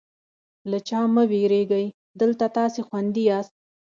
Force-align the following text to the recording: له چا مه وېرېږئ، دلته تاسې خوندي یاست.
له 0.69 0.77
چا 0.87 1.01
مه 1.13 1.23
وېرېږئ، 1.31 1.85
دلته 2.21 2.45
تاسې 2.57 2.81
خوندي 2.87 3.23
یاست. 3.29 3.53